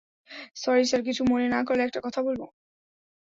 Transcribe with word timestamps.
Sorry 0.55 0.83
sir, 0.85 1.01
কিছু 1.07 1.21
মনে 1.25 1.47
না 1.47 1.59
করলে 1.67 1.81
একটা 1.85 1.99
কথা 2.05 2.19
বলব? 2.23 2.41